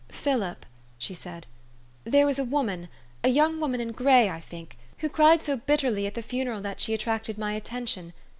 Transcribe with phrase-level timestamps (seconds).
[0.09, 0.65] "Philip,"
[0.97, 1.45] she said,"
[2.05, 2.87] there was a woman,
[3.23, 6.81] a young woman in gray, I think, who cried so bitterly at the funeral, that
[6.81, 8.13] she attracted my attention.